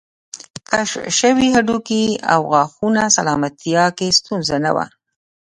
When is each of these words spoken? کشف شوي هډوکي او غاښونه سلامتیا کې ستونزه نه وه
کشف 0.69 1.03
شوي 1.19 1.47
هډوکي 1.55 2.03
او 2.33 2.41
غاښونه 2.51 3.03
سلامتیا 3.17 3.85
کې 3.97 4.07
ستونزه 4.19 4.55
نه 4.65 4.71
وه 4.75 4.85